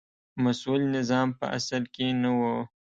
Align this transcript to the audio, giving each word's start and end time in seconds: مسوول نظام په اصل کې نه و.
مسوول 0.43 0.81
نظام 0.95 1.27
په 1.39 1.45
اصل 1.57 1.83
کې 1.93 2.07
نه 2.21 2.31
و. 2.37 2.41